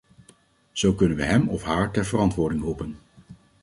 [0.71, 2.97] Zo kunnen we hem of haar ter verantwoording roepen.